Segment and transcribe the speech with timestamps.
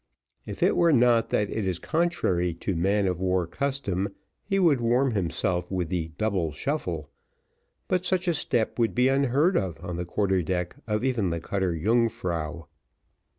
[0.47, 4.09] If it were not that it is contrary to man of war custom
[4.43, 7.11] he would warm himself with the double shuffle,
[7.87, 11.39] but such a step would be unheard of on the quarter deck of even the
[11.39, 12.65] cutter Yungfrau.